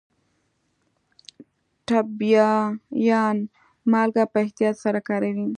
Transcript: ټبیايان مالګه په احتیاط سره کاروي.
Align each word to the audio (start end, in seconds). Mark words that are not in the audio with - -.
ټبیايان 1.87 3.37
مالګه 3.91 4.23
په 4.31 4.37
احتیاط 4.43 4.75
سره 4.83 4.99
کاروي. 5.07 5.47